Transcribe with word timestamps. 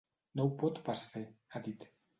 No 0.39 0.45
ho 0.47 0.51
pot 0.63 0.81
pas 0.89 1.05
fer, 1.15 1.25
ha 1.55 1.67
dit. 1.71 1.91